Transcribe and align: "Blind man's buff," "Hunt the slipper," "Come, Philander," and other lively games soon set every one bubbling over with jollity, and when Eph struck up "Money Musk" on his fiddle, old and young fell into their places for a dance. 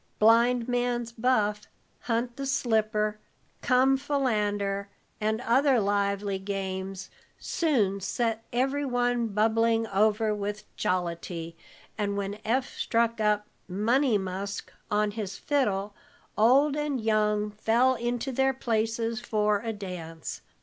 "Blind 0.17 0.67
man's 0.67 1.11
buff," 1.11 1.67
"Hunt 2.05 2.35
the 2.35 2.47
slipper," 2.47 3.19
"Come, 3.61 3.97
Philander," 3.97 4.89
and 5.19 5.39
other 5.41 5.79
lively 5.79 6.39
games 6.39 7.11
soon 7.37 7.99
set 7.99 8.43
every 8.51 8.83
one 8.83 9.27
bubbling 9.27 9.85
over 9.85 10.33
with 10.33 10.63
jollity, 10.75 11.55
and 11.99 12.17
when 12.17 12.39
Eph 12.43 12.75
struck 12.79 13.21
up 13.21 13.45
"Money 13.67 14.17
Musk" 14.17 14.73
on 14.89 15.11
his 15.11 15.37
fiddle, 15.37 15.93
old 16.35 16.75
and 16.75 16.99
young 16.99 17.51
fell 17.51 17.93
into 17.93 18.31
their 18.31 18.55
places 18.55 19.19
for 19.21 19.59
a 19.59 19.71
dance. 19.71 20.41